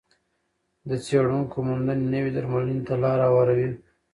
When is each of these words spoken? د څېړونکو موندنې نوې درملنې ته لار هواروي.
د 0.89 0.91
څېړونکو 1.05 1.57
موندنې 1.69 2.05
نوې 2.13 2.31
درملنې 2.35 2.81
ته 2.87 2.93
لار 3.03 3.19
هواروي. 3.27 3.69